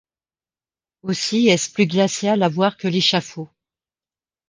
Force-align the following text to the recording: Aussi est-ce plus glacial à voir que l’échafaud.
Aussi 1.03 1.47
est-ce 1.49 1.71
plus 1.71 1.85
glacial 1.85 2.41
à 2.41 2.49
voir 2.49 2.75
que 2.75 2.87
l’échafaud. 2.87 3.51